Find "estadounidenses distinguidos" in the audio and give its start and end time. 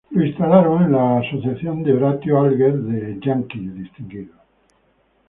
3.11-4.37